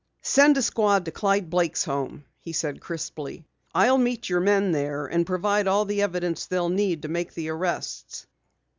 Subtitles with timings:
[0.23, 3.45] "Send a squad to Clyde Blake's home," he added crisply.
[3.75, 7.49] "I'll meet your men there and provide all the evidence they'll need to make the
[7.49, 8.25] arrests."